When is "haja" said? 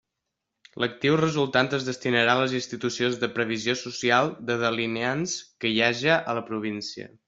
5.93-6.23